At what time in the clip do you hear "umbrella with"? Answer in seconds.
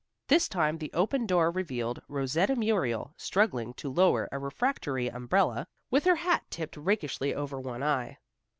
5.09-6.05